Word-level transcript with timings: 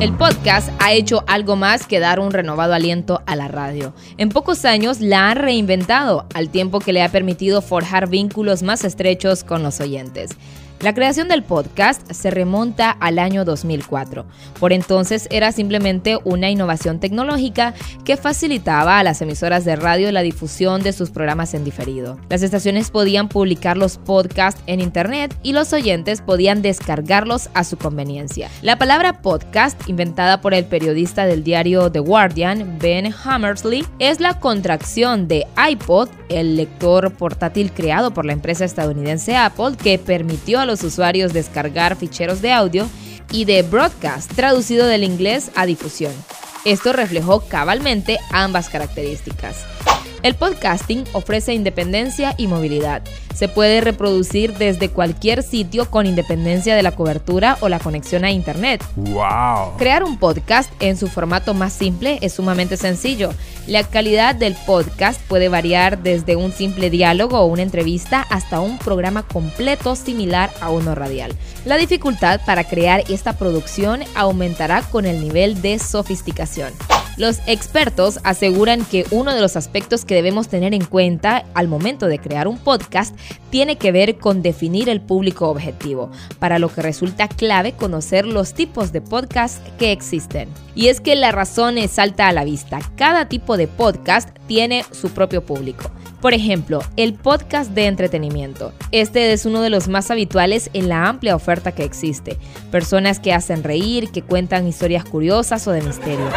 El 0.00 0.12
podcast 0.14 0.70
ha 0.78 0.92
hecho 0.92 1.22
algo 1.26 1.56
más 1.56 1.86
que 1.86 2.00
dar 2.00 2.20
un 2.20 2.30
renovado 2.32 2.72
aliento 2.72 3.22
a 3.26 3.36
la 3.36 3.48
radio. 3.48 3.92
En 4.16 4.30
pocos 4.30 4.64
años 4.64 5.00
la 5.00 5.30
ha 5.30 5.34
reinventado, 5.34 6.26
al 6.34 6.48
tiempo 6.48 6.80
que 6.80 6.92
le 6.92 7.02
ha 7.02 7.10
permitido 7.10 7.60
forjar 7.60 8.08
vínculos 8.08 8.62
más 8.62 8.84
estrechos 8.84 9.44
con 9.44 9.62
los 9.62 9.80
oyentes. 9.80 10.30
La 10.80 10.94
creación 10.94 11.28
del 11.28 11.42
podcast 11.42 12.10
se 12.10 12.30
remonta 12.30 12.90
al 12.90 13.18
año 13.18 13.44
2004. 13.44 14.24
Por 14.58 14.72
entonces 14.72 15.28
era 15.30 15.52
simplemente 15.52 16.18
una 16.24 16.48
innovación 16.48 17.00
tecnológica 17.00 17.74
que 18.06 18.16
facilitaba 18.16 18.98
a 18.98 19.04
las 19.04 19.20
emisoras 19.20 19.66
de 19.66 19.76
radio 19.76 20.10
la 20.10 20.22
difusión 20.22 20.82
de 20.82 20.94
sus 20.94 21.10
programas 21.10 21.52
en 21.52 21.64
diferido. 21.64 22.18
Las 22.30 22.42
estaciones 22.42 22.90
podían 22.90 23.28
publicar 23.28 23.76
los 23.76 23.98
podcasts 23.98 24.62
en 24.66 24.80
internet 24.80 25.36
y 25.42 25.52
los 25.52 25.70
oyentes 25.74 26.22
podían 26.22 26.62
descargarlos 26.62 27.50
a 27.52 27.64
su 27.64 27.76
conveniencia. 27.76 28.48
La 28.62 28.78
palabra 28.78 29.20
podcast, 29.20 29.86
inventada 29.86 30.40
por 30.40 30.54
el 30.54 30.64
periodista 30.64 31.26
del 31.26 31.44
diario 31.44 31.92
The 31.92 31.98
Guardian, 31.98 32.78
Ben 32.78 33.12
Hammersley, 33.22 33.84
es 33.98 34.18
la 34.18 34.40
contracción 34.40 35.28
de 35.28 35.46
iPod, 35.72 36.08
el 36.30 36.56
lector 36.56 37.12
portátil 37.12 37.70
creado 37.70 38.14
por 38.14 38.24
la 38.24 38.32
empresa 38.32 38.64
estadounidense 38.64 39.36
Apple 39.36 39.76
que 39.76 39.98
permitió 39.98 40.58
a 40.58 40.69
los 40.70 40.84
usuarios 40.84 41.32
descargar 41.32 41.96
ficheros 41.96 42.40
de 42.40 42.52
audio 42.52 42.88
y 43.32 43.44
de 43.44 43.62
broadcast, 43.62 44.32
traducido 44.34 44.86
del 44.86 45.02
inglés 45.02 45.50
a 45.56 45.66
difusión. 45.66 46.12
Esto 46.64 46.92
reflejó 46.92 47.40
cabalmente 47.40 48.18
ambas 48.30 48.68
características. 48.68 49.56
El 50.22 50.34
podcasting 50.34 51.04
ofrece 51.14 51.54
independencia 51.54 52.34
y 52.36 52.46
movilidad. 52.46 53.02
Se 53.34 53.48
puede 53.48 53.80
reproducir 53.80 54.52
desde 54.54 54.90
cualquier 54.90 55.42
sitio 55.42 55.90
con 55.90 56.04
independencia 56.04 56.74
de 56.76 56.82
la 56.82 56.92
cobertura 56.92 57.56
o 57.60 57.70
la 57.70 57.78
conexión 57.78 58.24
a 58.26 58.30
Internet. 58.30 58.84
¡Wow! 58.96 59.78
Crear 59.78 60.04
un 60.04 60.18
podcast 60.18 60.70
en 60.80 60.98
su 60.98 61.08
formato 61.08 61.54
más 61.54 61.72
simple 61.72 62.18
es 62.20 62.34
sumamente 62.34 62.76
sencillo. 62.76 63.30
La 63.66 63.82
calidad 63.84 64.34
del 64.34 64.54
podcast 64.66 65.18
puede 65.22 65.48
variar 65.48 66.02
desde 66.02 66.36
un 66.36 66.52
simple 66.52 66.90
diálogo 66.90 67.38
o 67.40 67.46
una 67.46 67.62
entrevista 67.62 68.20
hasta 68.28 68.60
un 68.60 68.76
programa 68.76 69.22
completo 69.22 69.96
similar 69.96 70.50
a 70.60 70.70
uno 70.70 70.94
radial. 70.94 71.34
La 71.64 71.78
dificultad 71.78 72.42
para 72.44 72.64
crear 72.64 73.04
esta 73.08 73.32
producción 73.38 74.02
aumentará 74.14 74.82
con 74.82 75.06
el 75.06 75.22
nivel 75.22 75.62
de 75.62 75.78
sofisticación. 75.78 76.74
Los 77.16 77.40
expertos 77.46 78.18
aseguran 78.24 78.84
que 78.84 79.04
uno 79.10 79.34
de 79.34 79.40
los 79.40 79.56
aspectos 79.56 80.04
que 80.04 80.14
debemos 80.14 80.48
tener 80.48 80.72
en 80.72 80.84
cuenta 80.84 81.44
al 81.54 81.68
momento 81.68 82.06
de 82.06 82.18
crear 82.18 82.48
un 82.48 82.58
podcast 82.58 83.14
tiene 83.50 83.76
que 83.76 83.92
ver 83.92 84.18
con 84.18 84.42
definir 84.42 84.88
el 84.88 85.00
público 85.00 85.48
objetivo, 85.48 86.10
para 86.38 86.58
lo 86.58 86.72
que 86.72 86.82
resulta 86.82 87.28
clave 87.28 87.72
conocer 87.72 88.26
los 88.26 88.54
tipos 88.54 88.92
de 88.92 89.00
podcast 89.00 89.66
que 89.76 89.92
existen. 89.92 90.48
Y 90.74 90.88
es 90.88 91.00
que 91.00 91.16
la 91.16 91.32
razón 91.32 91.76
salta 91.88 92.28
a 92.28 92.32
la 92.32 92.44
vista. 92.44 92.78
Cada 92.96 93.28
tipo 93.28 93.56
de 93.56 93.68
podcast 93.68 94.30
tiene 94.46 94.84
su 94.92 95.10
propio 95.10 95.44
público. 95.44 95.90
Por 96.20 96.34
ejemplo, 96.34 96.82
el 96.96 97.14
podcast 97.14 97.70
de 97.72 97.86
entretenimiento. 97.86 98.72
Este 98.92 99.32
es 99.32 99.46
uno 99.46 99.62
de 99.62 99.70
los 99.70 99.88
más 99.88 100.10
habituales 100.10 100.70
en 100.74 100.88
la 100.88 101.06
amplia 101.06 101.34
oferta 101.34 101.72
que 101.72 101.84
existe. 101.84 102.36
Personas 102.70 103.20
que 103.20 103.32
hacen 103.32 103.64
reír, 103.64 104.10
que 104.10 104.22
cuentan 104.22 104.66
historias 104.66 105.04
curiosas 105.04 105.66
o 105.66 105.72
de 105.72 105.82
misterio. 105.82 106.28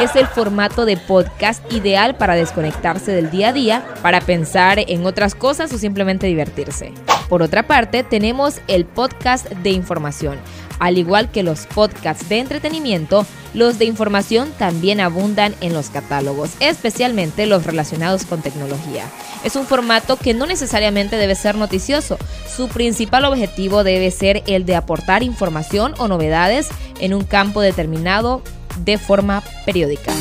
Es 0.00 0.16
el 0.16 0.26
formato 0.26 0.86
de 0.86 0.96
podcast 0.96 1.62
ideal 1.70 2.16
para 2.16 2.34
desconectarse 2.34 3.12
del 3.12 3.30
día 3.30 3.50
a 3.50 3.52
día, 3.52 3.84
para 4.00 4.22
pensar 4.22 4.78
en 4.78 5.04
otras 5.04 5.34
cosas 5.34 5.70
o 5.74 5.78
simplemente 5.78 6.26
divertirse. 6.26 6.94
Por 7.28 7.42
otra 7.42 7.66
parte, 7.66 8.02
tenemos 8.02 8.62
el 8.66 8.86
podcast 8.86 9.50
de 9.50 9.70
información. 9.70 10.38
Al 10.78 10.96
igual 10.96 11.30
que 11.30 11.42
los 11.42 11.66
podcasts 11.66 12.26
de 12.30 12.38
entretenimiento, 12.38 13.26
los 13.52 13.78
de 13.78 13.84
información 13.84 14.50
también 14.58 15.00
abundan 15.00 15.54
en 15.60 15.74
los 15.74 15.90
catálogos, 15.90 16.52
especialmente 16.60 17.44
los 17.44 17.66
relacionados 17.66 18.24
con 18.24 18.40
tecnología. 18.40 19.04
Es 19.44 19.54
un 19.54 19.66
formato 19.66 20.16
que 20.16 20.32
no 20.32 20.46
necesariamente 20.46 21.16
debe 21.16 21.34
ser 21.34 21.56
noticioso. 21.56 22.16
Su 22.48 22.68
principal 22.68 23.26
objetivo 23.26 23.84
debe 23.84 24.10
ser 24.10 24.44
el 24.46 24.64
de 24.64 24.76
aportar 24.76 25.22
información 25.22 25.92
o 25.98 26.08
novedades 26.08 26.70
en 27.00 27.12
un 27.12 27.24
campo 27.24 27.60
determinado 27.60 28.42
de 28.84 28.98
forma 28.98 29.42
periódica. 29.64 30.12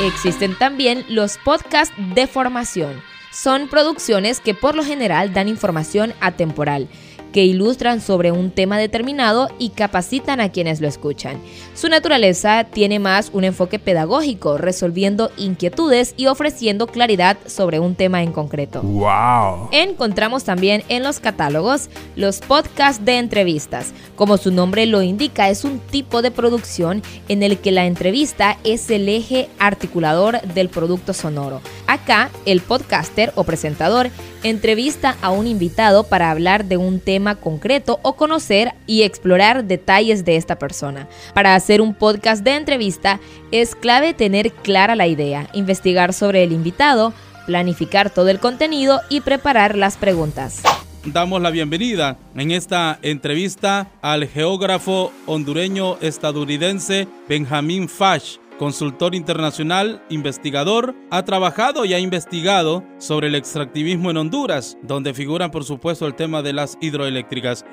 Existen 0.00 0.56
también 0.58 1.04
los 1.08 1.38
podcasts 1.38 1.94
de 2.14 2.26
formación. 2.26 3.00
Son 3.30 3.68
producciones 3.68 4.40
que 4.40 4.54
por 4.54 4.74
lo 4.74 4.84
general 4.84 5.32
dan 5.32 5.48
información 5.48 6.14
atemporal 6.20 6.88
que 7.34 7.44
ilustran 7.44 8.00
sobre 8.00 8.30
un 8.30 8.52
tema 8.52 8.78
determinado 8.78 9.48
y 9.58 9.70
capacitan 9.70 10.40
a 10.40 10.50
quienes 10.50 10.80
lo 10.80 10.86
escuchan. 10.86 11.40
Su 11.74 11.88
naturaleza 11.88 12.62
tiene 12.62 13.00
más 13.00 13.30
un 13.32 13.42
enfoque 13.42 13.80
pedagógico, 13.80 14.56
resolviendo 14.56 15.32
inquietudes 15.36 16.14
y 16.16 16.28
ofreciendo 16.28 16.86
claridad 16.86 17.36
sobre 17.46 17.80
un 17.80 17.96
tema 17.96 18.22
en 18.22 18.30
concreto. 18.30 18.82
¡Wow! 18.82 19.70
Encontramos 19.72 20.44
también 20.44 20.84
en 20.88 21.02
los 21.02 21.18
catálogos 21.18 21.90
los 22.14 22.38
podcasts 22.38 23.04
de 23.04 23.18
entrevistas. 23.18 23.92
Como 24.14 24.36
su 24.36 24.52
nombre 24.52 24.86
lo 24.86 25.02
indica, 25.02 25.50
es 25.50 25.64
un 25.64 25.80
tipo 25.80 26.22
de 26.22 26.30
producción 26.30 27.02
en 27.26 27.42
el 27.42 27.58
que 27.58 27.72
la 27.72 27.86
entrevista 27.86 28.58
es 28.62 28.88
el 28.90 29.08
eje 29.08 29.48
articulador 29.58 30.40
del 30.42 30.68
producto 30.68 31.12
sonoro. 31.12 31.60
Acá, 31.88 32.30
el 32.46 32.60
podcaster 32.60 33.32
o 33.34 33.42
presentador 33.42 34.10
entrevista 34.44 35.16
a 35.22 35.30
un 35.30 35.46
invitado 35.46 36.04
para 36.04 36.30
hablar 36.30 36.66
de 36.66 36.76
un 36.76 37.00
tema 37.00 37.23
concreto 37.34 37.98
o 38.02 38.14
conocer 38.16 38.72
y 38.86 39.02
explorar 39.02 39.64
detalles 39.64 40.24
de 40.24 40.36
esta 40.36 40.58
persona. 40.58 41.08
Para 41.32 41.54
hacer 41.54 41.80
un 41.80 41.94
podcast 41.94 42.44
de 42.44 42.56
entrevista 42.56 43.20
es 43.50 43.74
clave 43.74 44.12
tener 44.12 44.52
clara 44.52 44.94
la 44.94 45.06
idea, 45.06 45.48
investigar 45.54 46.12
sobre 46.12 46.44
el 46.44 46.52
invitado, 46.52 47.14
planificar 47.46 48.10
todo 48.10 48.28
el 48.28 48.38
contenido 48.38 49.00
y 49.08 49.22
preparar 49.22 49.76
las 49.76 49.96
preguntas. 49.96 50.62
Damos 51.06 51.42
la 51.42 51.50
bienvenida 51.50 52.16
en 52.34 52.50
esta 52.50 52.98
entrevista 53.02 53.88
al 54.00 54.26
geógrafo 54.26 55.12
hondureño 55.26 55.98
estadounidense 56.00 57.06
Benjamín 57.28 57.90
Fash 57.90 58.36
consultor 58.58 59.14
internacional, 59.14 60.02
investigador, 60.08 60.94
ha 61.10 61.24
trabajado 61.24 61.84
y 61.84 61.94
ha 61.94 61.98
investigado 61.98 62.84
sobre 62.98 63.28
el 63.28 63.34
extractivismo 63.34 64.10
en 64.10 64.16
Honduras, 64.16 64.78
donde 64.82 65.14
figuran 65.14 65.50
por 65.50 65.64
supuesto 65.64 66.06
el 66.06 66.14
tema 66.14 66.42
de 66.42 66.52
las 66.52 66.78
hidroeléctricas. 66.80 67.64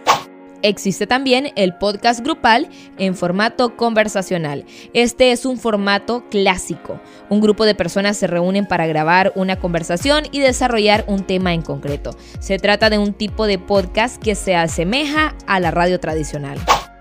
Existe 0.64 1.08
también 1.08 1.52
el 1.56 1.76
podcast 1.76 2.20
grupal 2.22 2.70
en 3.00 3.16
formato 3.16 3.76
conversacional. 3.76 4.66
Este 4.94 5.32
es 5.32 5.46
un 5.46 5.58
formato 5.58 6.26
clásico. 6.30 7.00
Un 7.30 7.42
grupo 7.42 7.66
de 7.66 7.74
personas 7.74 8.18
se 8.18 8.28
reúnen 8.28 8.68
para 8.68 8.86
grabar 8.86 9.34
una 9.36 9.58
conversación 9.58 10.26
y 10.32 10.40
desarrollar 10.40 11.04
un 11.08 11.24
tema 11.24 11.54
en 11.54 11.64
concreto. 11.64 12.12
Se 12.40 12.60
trata 12.60 12.92
de 12.92 13.00
un 13.00 13.14
tipo 13.14 13.48
de 13.48 13.58
podcast 13.58 14.22
que 14.22 14.36
se 14.36 14.56
asemeja 14.56 15.36
a 15.48 15.60
la 15.60 15.72
radio 15.72 16.00
tradicional. 16.00 16.60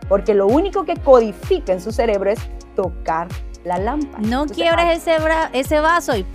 Porque 0.09 0.35
lo 0.35 0.47
único 0.47 0.85
que 0.85 0.97
codifica 0.97 1.75
en 1.75 1.83
su 1.83 1.93
cerebro 1.93 2.31
es 2.31 2.41
tocar 2.75 3.29
la 3.65 3.79
lámpara. 3.79 4.23
No 4.23 4.47
quiebres 4.47 4.99
ese, 4.99 5.17
ese 5.53 5.81
vaso 5.81 6.17
y 6.17 6.27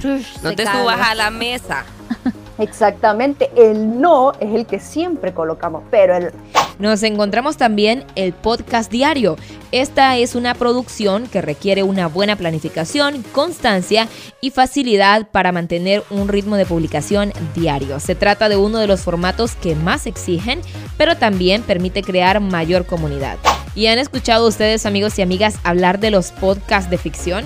no 0.44 0.56
te 0.56 0.66
subas 0.66 1.00
a 1.02 1.16
la 1.16 1.30
mesa. 1.30 1.86
Exactamente, 2.58 3.52
el 3.58 4.00
no 4.00 4.32
es 4.40 4.54
el 4.54 4.66
que 4.66 4.80
siempre 4.80 5.34
colocamos, 5.34 5.84
pero 5.92 6.16
el... 6.16 6.32
Nos 6.80 7.04
encontramos 7.04 7.58
también 7.58 8.06
el 8.16 8.34
podcast 8.34 8.92
diario. 8.92 9.38
Esta 9.72 10.18
es 10.18 10.36
una 10.36 10.54
producción 10.54 11.28
que 11.28 11.42
requiere 11.42 11.84
una 11.84 12.08
buena 12.08 12.36
planificación, 12.36 13.24
constancia 13.34 14.08
y 14.42 14.52
facilidad 14.52 15.28
para 15.30 15.52
mantener 15.52 16.04
un 16.10 16.28
ritmo 16.28 16.56
de 16.56 16.66
publicación 16.66 17.34
diario. 17.56 18.00
Se 18.00 18.16
trata 18.16 18.50
de 18.50 18.58
uno 18.58 18.80
de 18.80 18.88
los 18.88 19.02
formatos 19.02 19.56
que 19.56 19.76
más 19.76 20.06
exigen, 20.06 20.62
pero 20.98 21.18
también 21.18 21.62
permite 21.62 22.04
crear 22.04 22.40
mayor 22.40 22.86
comunidad. 22.86 23.38
¿Y 23.76 23.88
han 23.88 24.00
escuchado 24.00 24.48
ustedes, 24.48 24.86
amigos 24.86 25.20
y 25.20 25.22
amigas, 25.22 25.58
hablar 25.64 26.00
de 26.00 26.10
los 26.10 26.32
podcasts 26.32 26.90
de 26.90 26.98
ficción? 26.98 27.44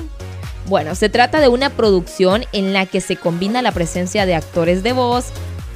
Bueno, 0.68 0.94
se 0.94 1.10
trata 1.10 1.40
de 1.40 1.48
una 1.48 1.72
producción 1.72 2.46
en 2.54 2.72
la 2.72 2.86
que 2.86 3.02
se 3.02 3.16
combina 3.16 3.64
la 3.64 3.72
presencia 3.72 4.28
de 4.28 4.36
actores 4.36 4.84
de 4.84 4.94
voz, 4.94 5.26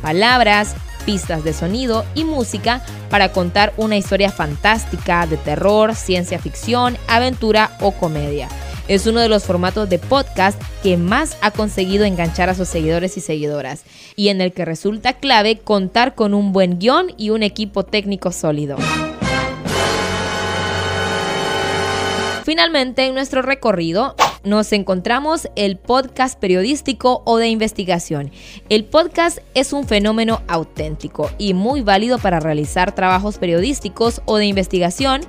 palabras, 0.03 0.75
pistas 1.07 1.43
de 1.43 1.53
sonido 1.53 2.05
y 2.13 2.23
música 2.23 2.83
para 3.09 3.31
contar 3.31 3.73
una 3.77 3.97
historia 3.97 4.31
fantástica 4.31 5.25
de 5.25 5.37
terror, 5.37 5.95
ciencia 5.95 6.37
ficción, 6.37 6.97
aventura 7.07 7.75
o 7.81 7.91
comedia. 7.91 8.47
Es 8.87 9.07
uno 9.07 9.21
de 9.21 9.29
los 9.29 9.45
formatos 9.45 9.89
de 9.89 9.97
podcast 9.97 10.61
que 10.83 10.97
más 10.97 11.37
ha 11.41 11.49
conseguido 11.49 12.05
enganchar 12.05 12.49
a 12.49 12.55
sus 12.55 12.67
seguidores 12.67 13.17
y 13.17 13.21
seguidoras 13.21 13.83
y 14.15 14.27
en 14.27 14.41
el 14.41 14.53
que 14.53 14.65
resulta 14.65 15.13
clave 15.13 15.57
contar 15.57 16.13
con 16.13 16.35
un 16.35 16.53
buen 16.53 16.77
guion 16.77 17.07
y 17.17 17.31
un 17.31 17.41
equipo 17.41 17.83
técnico 17.83 18.31
sólido. 18.31 18.77
Finalmente, 22.43 23.05
en 23.05 23.13
nuestro 23.13 23.41
recorrido, 23.41 24.15
nos 24.43 24.73
encontramos 24.73 25.47
el 25.55 25.77
podcast 25.77 26.37
periodístico 26.37 27.23
o 27.25 27.37
de 27.37 27.47
investigación. 27.47 28.31
El 28.67 28.83
podcast 28.83 29.39
es 29.53 29.71
un 29.71 29.87
fenómeno 29.87 30.41
auténtico 30.49 31.31
y 31.37 31.53
muy 31.53 31.81
válido 31.81 32.19
para 32.19 32.41
realizar 32.41 32.93
trabajos 32.93 33.37
periodísticos 33.37 34.21
o 34.25 34.35
de 34.35 34.45
investigación 34.47 35.21